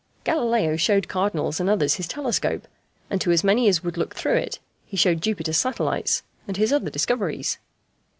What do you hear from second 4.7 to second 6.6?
he showed Jupiter's satellites and